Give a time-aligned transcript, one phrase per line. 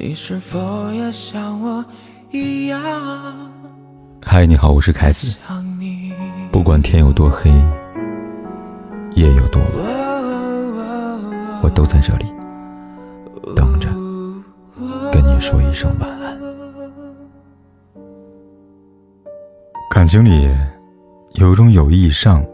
[0.00, 1.84] 你是否也像我
[2.30, 2.80] 一样？
[4.22, 5.36] 嗨，你好，我是凯子。
[6.52, 7.50] 不管天有多黑，
[9.14, 9.70] 夜有多晚，
[11.64, 12.26] 我都在这里
[13.56, 13.88] 等着
[15.10, 16.38] 跟你说一声晚安。
[19.90, 20.48] 感情里
[21.32, 22.46] 有一种友谊以上，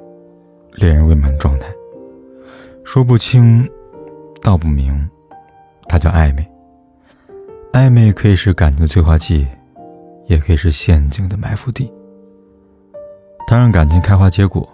[0.77, 1.67] 恋人未满状态，
[2.87, 3.69] 说不清，
[4.41, 4.99] 道不明，
[5.89, 6.54] 它叫暧昧。
[7.75, 9.45] 暧昧可以是感情的催化剂，
[10.29, 11.93] 也可以是陷阱的埋伏地。
[13.49, 14.73] 它让感情开花结果，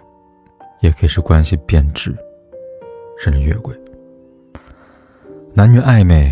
[0.81, 2.15] 也可以是关系变质，
[3.17, 3.75] 甚至越轨。
[5.51, 6.31] 男女暧昧，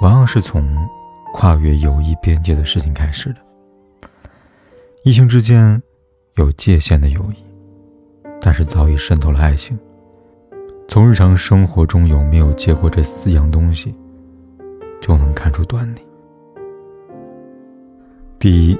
[0.00, 0.76] 往往是从
[1.34, 3.36] 跨越友谊边界的事情开始的。
[5.04, 5.80] 异性之间
[6.34, 7.36] 有界限的友谊，
[8.40, 9.78] 但是早已渗透了爱情。
[10.88, 13.94] 从日常生活中有没有借过这四样东西。
[15.02, 16.00] 就能看出端倪。
[18.38, 18.78] 第一，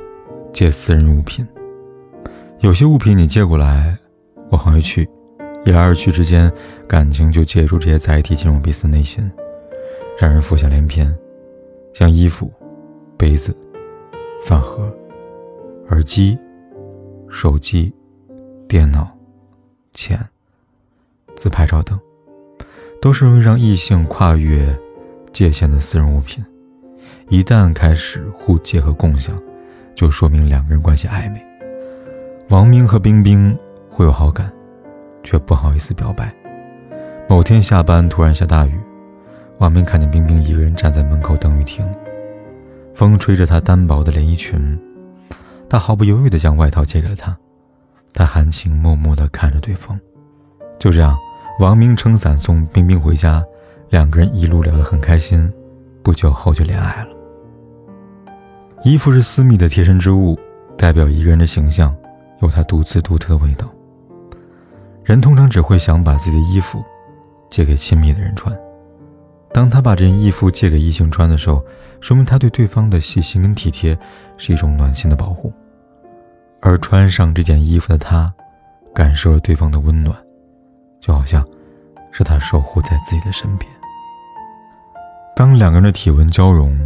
[0.53, 1.47] 借私人物品。
[2.61, 3.99] 有些物品你借过来，
[4.49, 5.07] 我还会去，
[5.67, 6.51] 一来二去之间，
[6.87, 9.29] 感情就借助这些载体进入彼此内心，
[10.17, 11.13] 让人浮想联翩。
[11.93, 12.51] 像衣服、
[13.19, 13.55] 杯子、
[14.47, 14.91] 饭盒、
[15.91, 16.39] 耳机、
[17.29, 17.93] 手机、
[18.67, 19.07] 电脑、
[19.91, 20.19] 钱、
[21.35, 21.99] 自拍照等，
[23.01, 24.75] 都是容易让异性跨越。
[25.33, 26.45] 界限的私人物品，
[27.29, 29.37] 一旦开始互借和共享，
[29.95, 31.43] 就说明两个人关系暧昧。
[32.49, 33.57] 王明和冰冰
[33.89, 34.53] 会有好感，
[35.23, 36.33] 却不好意思表白。
[37.29, 38.79] 某天下班突然下大雨，
[39.59, 41.83] 王明看见冰冰一个人站在门口等雨停，
[42.95, 44.79] 风吹着她单薄的连衣裙，
[45.69, 47.35] 他毫不犹豫地将外套借给了她。
[48.13, 49.99] 他含情脉脉地看着对方，
[50.79, 51.17] 就这样，
[51.59, 53.43] 王明撑伞送冰冰回家。
[53.93, 55.53] 两个人一路聊得很开心，
[56.03, 57.09] 不久后就恋爱了。
[58.85, 60.35] 衣服是私密的贴身之物，
[60.79, 61.95] 代表一个人的形象，
[62.41, 63.69] 有他独自独特的味道。
[65.05, 66.83] 人通常只会想把自己的衣服
[67.51, 68.59] 借给亲密的人穿。
[69.53, 71.63] 当他把这件衣服借给异性穿的时候，
[72.01, 73.97] 说明他对对方的细心跟体贴
[74.39, 75.53] 是一种暖心的保护。
[76.63, 78.33] 而穿上这件衣服的他，
[78.95, 80.17] 感受了对方的温暖，
[80.99, 81.47] 就好像
[82.11, 83.71] 是他守护在自己的身边。
[85.35, 86.79] 当两个人的体温交融，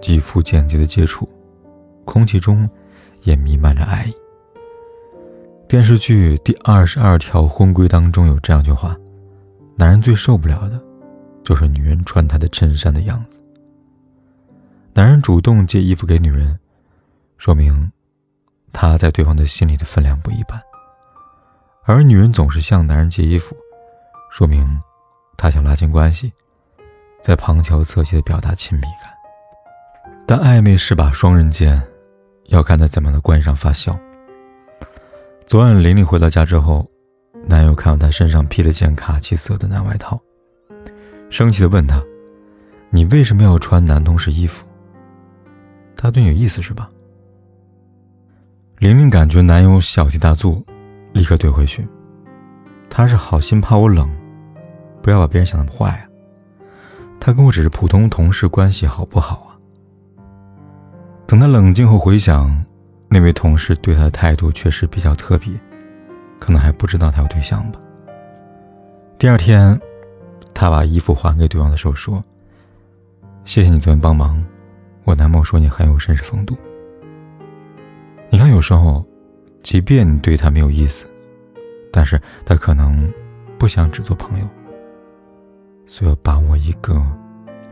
[0.00, 1.28] 肌肤间接的接触，
[2.06, 2.68] 空气中
[3.22, 4.14] 也弥漫着爱意。
[5.68, 8.96] 电视剧《第二十二条婚规》当中有这样一句话
[9.76, 10.82] ：“男人最受不了的，
[11.44, 13.38] 就是女人穿他的衬衫的样子。”
[14.94, 16.58] 男人主动借衣服给女人，
[17.36, 17.90] 说明
[18.72, 20.58] 他在对方的心里的分量不一般；
[21.84, 23.54] 而女人总是向男人借衣服，
[24.30, 24.66] 说明
[25.36, 26.32] 他想拉近关系。
[27.22, 29.12] 在旁敲侧击的表达亲密感，
[30.26, 31.80] 但暧昧是把双刃剑，
[32.46, 33.96] 要看他怎么样的关上发酵。
[35.46, 36.84] 昨晚玲玲回到家之后，
[37.46, 40.20] 男友看到她身上披了件卡其色的男外套，
[41.30, 42.02] 生气的问她
[42.90, 44.66] ：“你为什么要穿男同事衣服？
[45.94, 46.90] 他对你有意思是吧？”
[48.78, 50.60] 玲玲感觉男友小题大做，
[51.12, 51.86] 立刻怼回去
[52.90, 54.10] ：“他是好心怕我冷，
[55.00, 56.02] 不要把别人想那么坏啊。”
[57.24, 59.54] 他跟我只是普通同事关系，好不好啊？
[61.24, 62.52] 等他冷静后回想，
[63.08, 65.52] 那位同事对他的态度确实比较特别，
[66.40, 67.78] 可能还不知道他有对象吧。
[69.18, 69.80] 第二天，
[70.52, 72.22] 他把衣服还给对方的时候说
[73.46, 74.44] ：“谢谢你昨天帮忙，
[75.04, 76.56] 我男朋友说你很有绅士风度。”
[78.30, 79.04] 你看，有时候，
[79.62, 81.06] 即便你对他没有意思，
[81.92, 83.08] 但是他可能
[83.60, 84.48] 不想只做朋友。
[85.92, 86.98] 所以要把握一个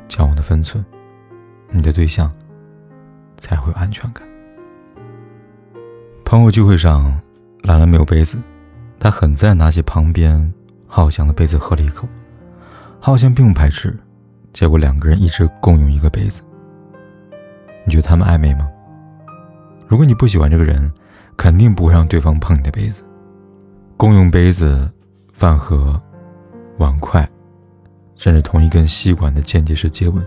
[0.07, 0.85] 交往的分寸，
[1.71, 2.31] 你的对象
[3.39, 4.23] 才会有安全感。
[6.23, 7.19] 朋友聚会上，
[7.63, 8.37] 兰兰没有杯子，
[8.99, 10.53] 她很自然拿起旁边
[10.87, 12.07] 浩翔的杯子喝了一口。
[13.01, 13.99] 浩翔并不排斥，
[14.53, 16.43] 结果两个人一直共用一个杯子。
[17.87, 18.69] 你觉得他们暧昧吗？
[19.89, 20.93] 如果你不喜欢这个人，
[21.39, 23.03] 肯定不会让对方碰你的杯子。
[23.97, 24.93] 共用杯子、
[25.33, 25.99] 饭盒、
[26.77, 27.27] 碗筷。
[28.21, 30.23] 甚至同一根吸管的间接式接吻，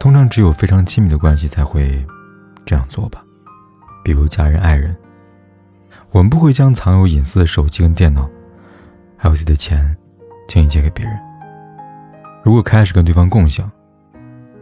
[0.00, 2.04] 通常只有非常亲密的关系才会
[2.66, 3.24] 这样做吧，
[4.02, 4.94] 比如家人、爱人。
[6.10, 8.28] 我们不会将藏有隐私的手机跟电脑，
[9.16, 9.96] 还有自己的钱，
[10.48, 11.16] 轻易借给别人。
[12.42, 13.70] 如果开始跟对方共享，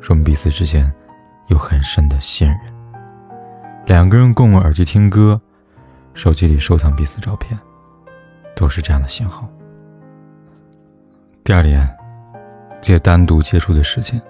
[0.02, 0.92] 说明彼此之间
[1.46, 2.58] 有很深的信任。
[3.86, 5.40] 两个人共用耳机听歌，
[6.12, 7.58] 手机里收藏彼此照片，
[8.54, 9.48] 都是这样的信号。
[11.42, 11.95] 第二点。
[12.86, 14.22] 借单独接触的时间。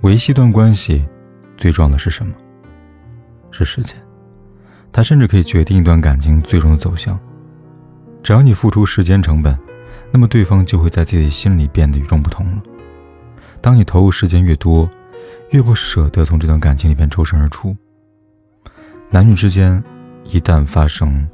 [0.00, 1.06] 维系一段关系，
[1.58, 2.32] 最重要的是什么？
[3.50, 3.94] 是时间。
[4.90, 7.20] 它甚至可以决定一段感情最终的走向。
[8.22, 9.54] 只要你付出时间成本，
[10.10, 12.62] 那么对方就会在自己心里变得与众不同了。
[13.60, 14.88] 当你投入时间越多，
[15.50, 17.76] 越不舍得从这段感情里边抽身而出。
[19.10, 19.84] 男女之间，
[20.24, 21.28] 一旦发生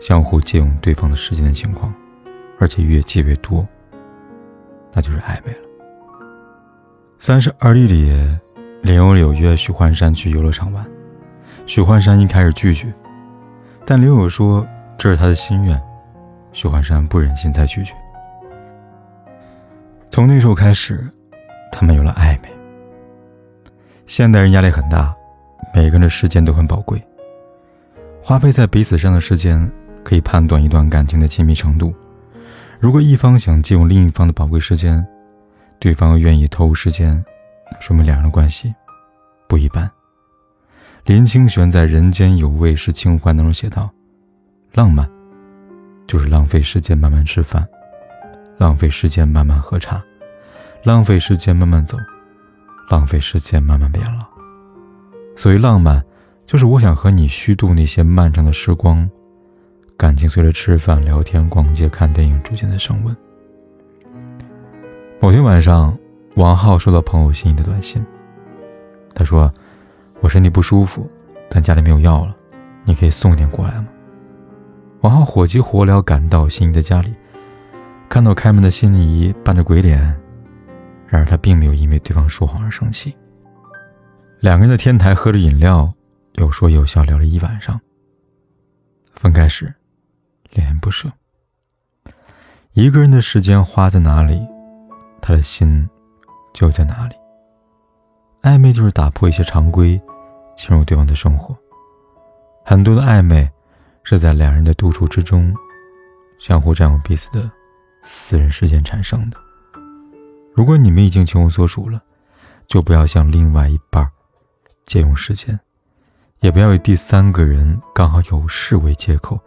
[0.00, 1.92] 相互借用对方的时间的情况，
[2.60, 3.66] 而且越借越多，
[4.92, 5.58] 那就是暧昧了。
[7.18, 8.12] 三十而立里，
[8.82, 10.84] 林有柳约许幻山去游乐场玩，
[11.66, 12.92] 许幻山一开始拒绝，
[13.84, 14.66] 但林有说
[14.96, 15.80] 这是他的心愿，
[16.52, 17.92] 许幻山不忍心再拒绝。
[20.10, 21.08] 从那时候开始，
[21.70, 22.48] 他们有了暧昧。
[24.06, 25.14] 现代人压力很大，
[25.72, 27.00] 每个人的时间都很宝贵，
[28.22, 29.70] 花费在彼此上的时间
[30.02, 31.94] 可以判断一段感情的亲密程度。
[32.80, 35.06] 如果一方想借用另一方的宝贵时间，
[35.78, 37.22] 对方又愿意投入时间，
[37.70, 38.74] 那说明两人关系
[39.46, 39.88] 不一般。
[41.04, 43.90] 林清玄在《人间有味是清欢》当中写道
[44.72, 45.06] ：“浪漫，
[46.06, 47.68] 就是浪费时间慢慢吃饭，
[48.56, 50.02] 浪费时间慢慢喝茶，
[50.82, 51.98] 浪费时间慢慢走，
[52.88, 54.24] 浪费时间慢慢变老。
[55.36, 56.02] 所谓浪漫，
[56.46, 59.08] 就是我想和你虚度那些漫长的时光，
[60.00, 63.14] 感情随着吃饭、聊天、逛街、看电影逐渐的升温。”
[65.20, 65.94] 某天晚上，
[66.36, 68.02] 王浩收到朋友心仪的短信。
[69.14, 69.52] 他说
[70.20, 71.06] ：“我身体不舒服，
[71.50, 72.34] 但家里没有药了，
[72.86, 73.88] 你可以送点过来吗？”
[75.02, 77.14] 王浩火急火燎赶到心仪的家里，
[78.08, 80.00] 看到开门的心仪扮着鬼脸，
[81.06, 83.14] 然而他并没有因为对方说谎而生气。
[84.38, 85.92] 两个人在天台喝着饮料，
[86.36, 87.78] 有说有笑聊了一晚上。
[89.12, 89.70] 分开时，
[90.50, 91.10] 恋恋不舍。
[92.72, 94.40] 一个人的时间花在哪里？
[95.20, 95.88] 他的心
[96.52, 97.14] 就在哪里。
[98.42, 100.00] 暧昧就是打破一些常规，
[100.56, 101.56] 进入对方的生活。
[102.64, 103.48] 很多的暧昧
[104.02, 105.54] 是在两人的独处之中，
[106.38, 107.50] 相互占有彼此的
[108.02, 109.36] 私人时间产生的。
[110.54, 112.02] 如果你们已经情有所属了，
[112.66, 114.08] 就不要向另外一半
[114.84, 115.58] 借用时间，
[116.40, 119.38] 也不要以第三个人刚好有事为借口，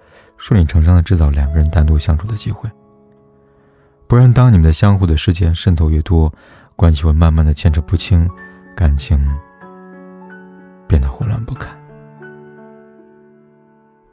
[0.45, 2.69] 顺理成章的制造两个人单独相处的机会。
[4.07, 6.29] 不然，当你们的相互的时间渗透越多，
[6.75, 8.29] 关系会慢慢的牵扯不清，
[8.75, 9.17] 感情
[10.85, 11.73] 变得混乱不堪。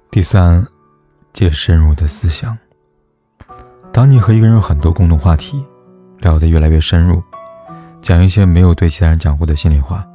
[0.09, 0.65] 第三，
[1.33, 2.57] 借深入的思想。
[3.93, 5.67] 当你和一个人有很多共同话题，
[6.19, 7.21] 聊得越来越深入，
[8.01, 10.07] 讲一些没有对其他人讲过的心里话，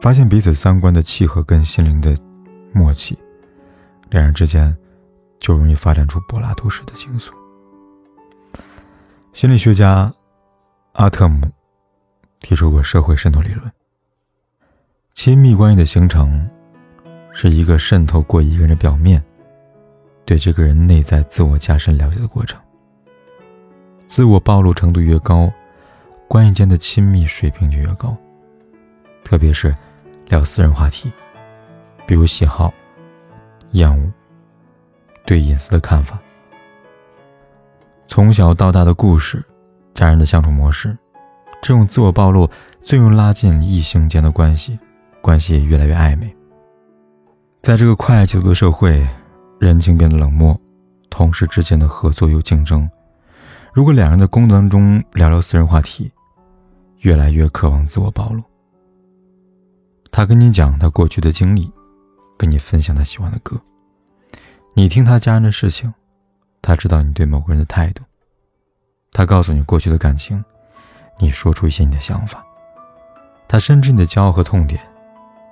[0.00, 2.16] 发现彼此三观的契合跟心灵的
[2.72, 3.18] 默契，
[4.08, 4.74] 两人之间
[5.44, 7.28] 就容易发展出柏拉图式的情愫。
[9.34, 10.10] 心理学家
[10.92, 11.46] 阿特姆
[12.40, 13.70] 提出过社会渗透理论。
[15.12, 16.48] 亲密关系的形成，
[17.34, 19.22] 是一个渗透过一个人的表面，
[20.24, 22.58] 对这个人内在自我加深了解的过程。
[24.06, 25.52] 自我暴露程度越高，
[26.26, 28.16] 关系间的亲密水平就越高。
[29.22, 29.76] 特别是
[30.28, 31.12] 聊私人话题，
[32.06, 32.72] 比如喜好、
[33.72, 34.10] 厌恶、
[35.24, 36.18] 对隐私的看法。
[38.06, 39.44] 从小到大的故事，
[39.94, 40.96] 家人的相处模式，
[41.62, 42.48] 这种自我暴露
[42.82, 44.78] 最容易拉近异性间的关系，
[45.20, 46.34] 关系也越来越暧昧。
[47.62, 49.08] 在这个快节奏的社会，
[49.58, 50.54] 人情变得冷漠，
[51.08, 52.88] 同事之间的合作有竞争。
[53.72, 56.12] 如果两人的工作当中聊聊私人话题，
[56.98, 58.42] 越来越渴望自我暴露。
[60.12, 61.72] 他跟你讲他过去的经历，
[62.36, 63.58] 跟你分享他喜欢的歌，
[64.76, 65.92] 你听他家人的事情。
[66.60, 68.02] 他知道你对某个人的态度，
[69.12, 70.42] 他告诉你过去的感情，
[71.18, 72.42] 你说出一些你的想法，
[73.46, 74.80] 他深知你的骄傲和痛点，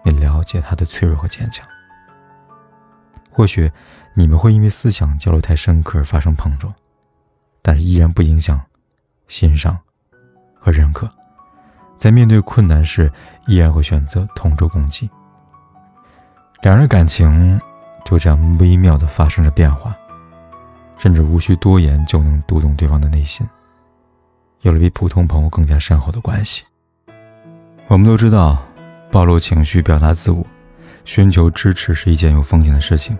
[0.04, 1.68] 你了解他的脆弱和坚强。
[3.30, 3.70] 或许
[4.14, 6.74] 你们会因为思想交流太深刻而发生碰撞，
[7.60, 8.58] 但是依然不影响
[9.28, 9.78] 欣赏
[10.58, 11.06] 和认可，
[11.98, 13.12] 在面对困难时
[13.46, 15.10] 依然会选择同舟共济。
[16.62, 17.60] 两人感情
[18.04, 19.96] 就这样微妙的发生着变化。
[20.98, 23.44] 甚至无需多言就能读懂对方的内心，
[24.60, 26.62] 有了比普通朋友更加深厚的关系。
[27.88, 28.62] 我们都知道，
[29.10, 30.46] 暴露情绪、表达自我、
[31.04, 33.18] 寻求支持是一件有风险的事情，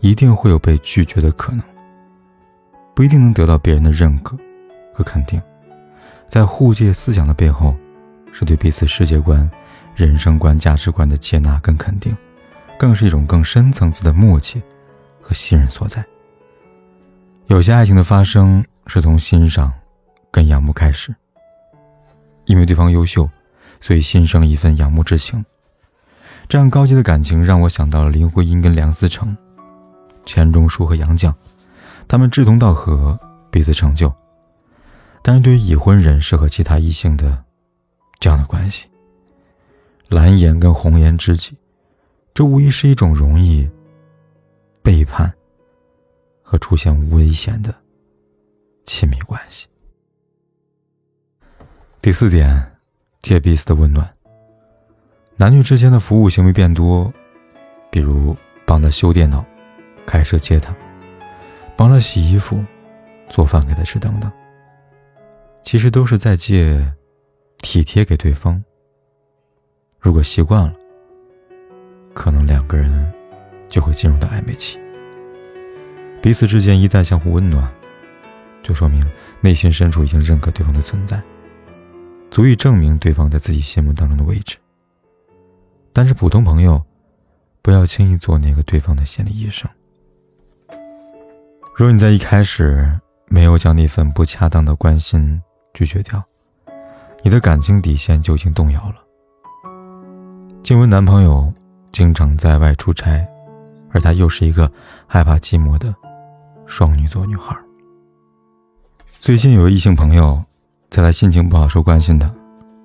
[0.00, 1.62] 一定会有被拒绝的可能，
[2.94, 4.36] 不一定能得到别人的认可
[4.92, 5.40] 和肯定。
[6.28, 7.74] 在互借思想的背后，
[8.34, 9.50] 是对彼此世界观、
[9.96, 12.14] 人生观、价值观的接纳跟肯定，
[12.78, 14.62] 更是一种更深层次的默契
[15.20, 16.04] 和信任所在。
[17.48, 19.72] 有些爱情的发生是从欣赏
[20.30, 21.14] 跟仰慕开始，
[22.44, 23.28] 因为对方优秀，
[23.80, 25.44] 所以心生一份仰慕之情。
[26.48, 29.36] 这样高级的感情让我想到了林徽因跟梁思成、
[30.24, 31.34] 钱钟书和杨绛，
[32.06, 33.18] 他们志同道合，
[33.50, 34.12] 彼此成就。
[35.20, 37.44] 但是对于已婚人士和其他异性的
[38.18, 38.86] 这样的关系，
[40.08, 41.56] 蓝颜跟红颜知己，
[42.38, 43.68] 这无疑是一种容易
[44.80, 45.28] 背叛
[46.40, 47.74] 和出现危险的
[48.84, 49.66] 亲密关系。
[52.00, 52.78] 第四点，
[53.18, 54.08] 借彼此的温暖。
[55.34, 57.12] 男女之间的服务行为变多，
[57.90, 59.44] 比如帮他修电脑、
[60.06, 60.72] 开车接他，
[61.76, 62.64] 帮他洗衣服、
[63.28, 64.30] 做饭给他吃等等。
[65.64, 66.88] 其实都是在借
[67.62, 68.62] 体贴给对方。
[69.98, 70.72] 如果习惯了，
[72.18, 72.90] 可能两个人
[73.68, 74.76] 就会进入到暧昧期。
[76.20, 77.72] 彼此之间一旦相互温暖，
[78.60, 79.06] 就说明
[79.40, 81.22] 内心深处已经认可对方的存在。
[82.28, 84.56] 足以证明对方在自己心目当中的位置。
[85.92, 86.82] 但是普通朋友，
[87.62, 89.70] 不要轻易做那个对方的心理医生。
[91.76, 95.40] 如果你在一开始没有将那份不恰当的关心
[95.72, 96.20] 拒绝掉，
[97.22, 98.96] 你的感情底线就已经动摇了。
[100.64, 101.50] 静雯男朋友
[101.92, 103.26] 经常在外出差，
[103.90, 104.70] 而她又是一个
[105.06, 105.94] 害怕寂寞的
[106.66, 107.56] 双鱼座女孩。
[109.18, 110.42] 最近有个异性朋友。
[110.90, 112.34] 在他心情不好时关心他，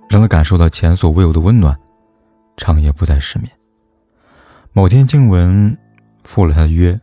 [0.09, 1.73] 让他感受到前所未有的温暖，
[2.57, 3.49] 长夜不再失眠。
[4.73, 5.77] 某天，静雯
[6.25, 6.99] 赴了他的约，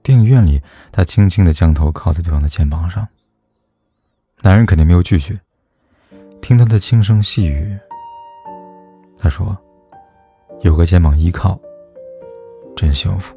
[0.00, 3.04] 电影院里，他轻轻的将头靠在对方的肩膀上。
[4.42, 5.36] 男人肯定没有拒绝，
[6.40, 7.76] 听他的轻声细语，
[9.18, 9.58] 他说
[10.60, 11.58] ：“有个肩膀依靠，
[12.76, 13.34] 真幸福。”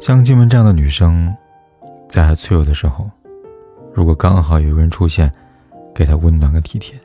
[0.00, 1.34] 像静雯这样的女生，
[2.08, 3.10] 在她脆弱的时候，
[3.92, 5.32] 如果刚好有一个人出现，
[5.94, 6.98] 给她温暖和体贴，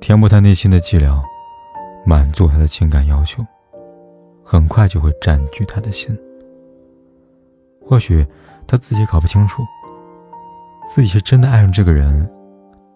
[0.00, 1.20] 填补她内心的寂寥，
[2.06, 3.44] 满足她的情感要求，
[4.42, 6.16] 很快就会占据她的心。
[7.84, 8.24] 或许
[8.66, 9.62] 他自己搞不清楚，
[10.86, 12.26] 自己是真的爱上这个人，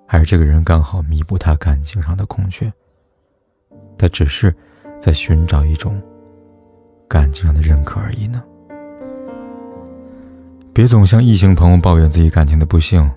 [0.07, 2.73] 还是这个人刚好弥补他感情上的空缺。
[3.99, 4.55] 他只是
[5.01, 6.01] 在寻找一种
[7.09, 8.43] 感情上的认可而已呢。
[10.73, 13.11] 别总向异性朋友抱怨自己感情的不幸。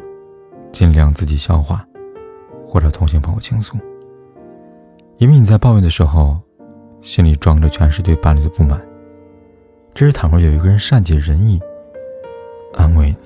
[0.71, 1.83] 尽量自己消化，
[2.63, 3.75] 或者同性朋友倾诉。
[5.17, 6.39] 因为你在抱怨的时候，
[7.01, 8.79] 心里装着全是对伴侣的不满。
[9.95, 11.59] 这时，倘若有一个人善解人意，
[12.75, 13.17] 安慰你、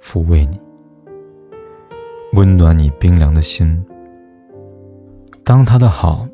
[0.00, 0.58] 抚慰你、
[2.32, 3.84] 温暖你冰凉的心，
[5.44, 6.26] 当他的好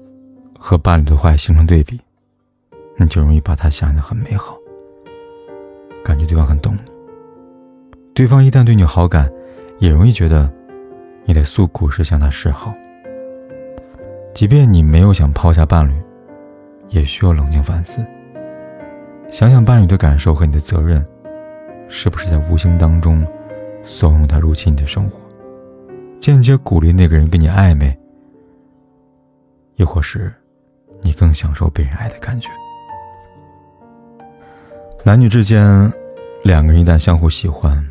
[0.62, 1.99] 和伴侣的坏形成对比，
[2.99, 4.59] 你就容易把他想得很美好，
[6.05, 6.83] 感觉对方很懂你。
[8.12, 9.33] 对方一旦对你有好感，
[9.79, 10.52] 也容易觉得，
[11.25, 12.75] 你得诉苦时向他示好。
[14.35, 15.95] 即便你没有想抛下伴侣，
[16.90, 18.05] 也需要冷静反思，
[19.31, 21.05] 想想伴侣的感受和你的责任，
[21.88, 23.26] 是不是在无形当中
[23.83, 25.19] 怂恿他入侵你的生活，
[26.21, 27.99] 间接鼓励那个人跟你暧昧，
[29.76, 30.33] 又或是
[31.02, 32.49] 你更享受被人爱的感觉？
[35.04, 35.92] 男女之间，
[36.45, 37.85] 两个人一旦相互喜欢。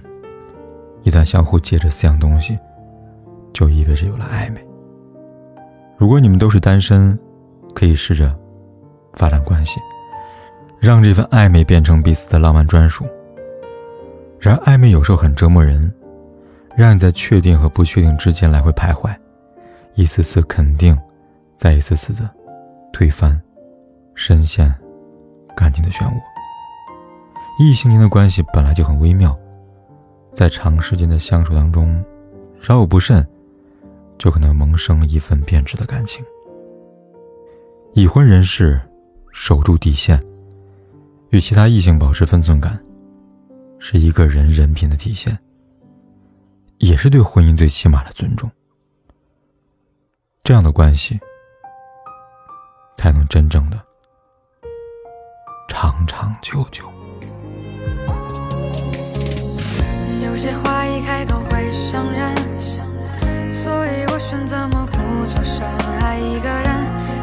[1.03, 2.59] 一旦相互借着四样东西，
[3.53, 4.63] 就意味着有了暧昧。
[5.97, 7.17] 如果你们都是单身，
[7.73, 8.37] 可以试着
[9.13, 9.79] 发展关系，
[10.77, 13.05] 让这份暧昧变成彼此的浪漫专属。
[14.39, 15.91] 然而，暧昧有时候很折磨人，
[16.75, 19.15] 让你在确定和不确定之间来回徘徊，
[19.95, 20.95] 一次次肯定，
[21.55, 22.29] 再一次次的
[22.91, 23.41] 推翻，
[24.15, 24.73] 深陷
[25.55, 26.13] 感情的漩涡。
[27.59, 29.37] 异性间的关系本来就很微妙。
[30.33, 32.03] 在长时间的相处当中，
[32.61, 33.27] 稍有不慎，
[34.17, 36.23] 就可能萌生一份变质的感情。
[37.93, 38.79] 已婚人士
[39.33, 40.21] 守住底线，
[41.31, 42.79] 与其他异性保持分寸感，
[43.79, 45.37] 是一个人人品的体现，
[46.77, 48.49] 也是对婚姻最起码的尊重。
[50.43, 51.19] 这样的关系，
[52.99, 53.79] 才能真正的
[55.69, 56.83] 长长久久。
[60.25, 62.35] 有些话一开口会伤人，
[63.53, 64.99] 所以我选择默不
[65.33, 65.65] 作声。
[66.01, 66.67] 爱一个人，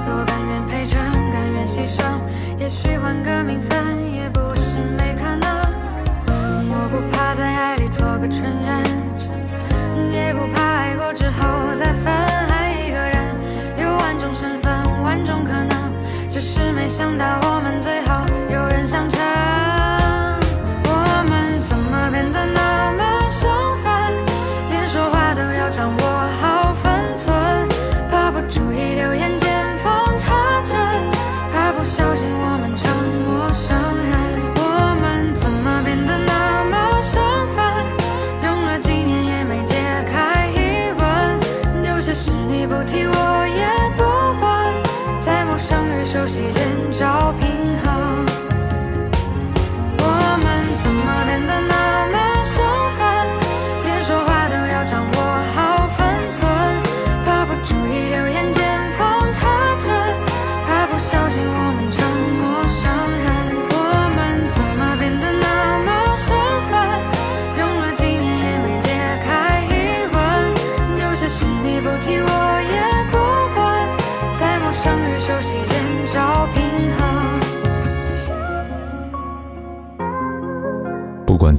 [0.08, 0.98] 若甘愿陪衬，
[1.30, 2.22] 甘愿牺牲，
[2.58, 5.46] 也许换个名分也不是没可能。
[6.70, 8.65] 我不怕在爱里做个纯人，
[16.96, 17.75] 想到我们